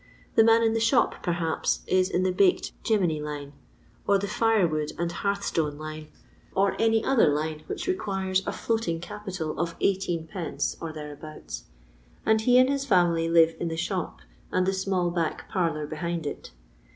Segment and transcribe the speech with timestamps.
[0.35, 3.53] "The man in the shop, perhaps, is in the baked 'jemmy' line,
[4.07, 6.07] or the fire wood and hearth stone line,
[6.55, 11.65] or any other line which requires a floating capital of eighteen pence or thereabouts:
[12.25, 16.25] and he and his family live in the shop, and the small back parlour behind
[16.25, 16.49] it.